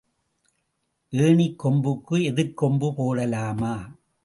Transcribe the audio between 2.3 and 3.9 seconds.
எதிர்க் கொம்பு போடலாமா?